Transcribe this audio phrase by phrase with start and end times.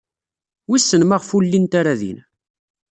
[0.69, 2.19] Wissen maɣef ur llint ara din.